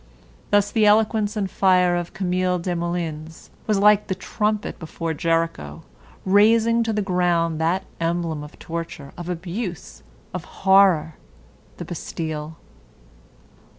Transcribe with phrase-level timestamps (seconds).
[0.49, 5.83] Thus the eloquence and fire of Camille Desmoulins was like the trumpet before Jericho,
[6.25, 10.01] razing to the ground that emblem of torture, of abuse,
[10.33, 11.17] of horror,
[11.77, 12.57] the Bastille.